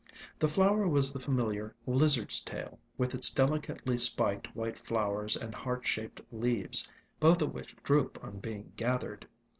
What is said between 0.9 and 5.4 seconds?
the familiar Lizard's Tail, with its delicately spiked white flowers